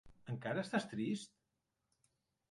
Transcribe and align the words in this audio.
Encara 0.35 0.61
estàs 0.61 0.87
trist? 0.93 1.35